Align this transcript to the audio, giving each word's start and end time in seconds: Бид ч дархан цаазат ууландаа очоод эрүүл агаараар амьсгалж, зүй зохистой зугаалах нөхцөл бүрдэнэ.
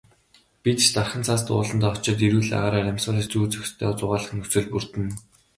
Бид 0.63 0.77
ч 0.83 0.85
дархан 0.95 1.23
цаазат 1.27 1.49
ууландаа 1.53 1.91
очоод 1.95 2.19
эрүүл 2.27 2.51
агаараар 2.57 2.89
амьсгалж, 2.91 3.27
зүй 3.31 3.45
зохистой 3.53 3.91
зугаалах 3.99 4.33
нөхцөл 4.37 4.65
бүрдэнэ. 4.71 5.13